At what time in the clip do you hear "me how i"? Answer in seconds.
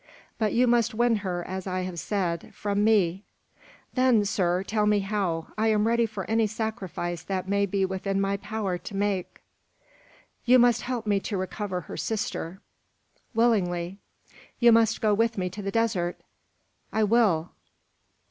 4.87-5.67